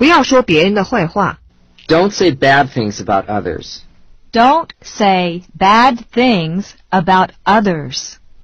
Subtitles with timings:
[0.00, 1.40] 不要说别人的坏话。
[1.86, 3.80] Don't say bad things about others.
[4.32, 8.14] Don't say bad things about others.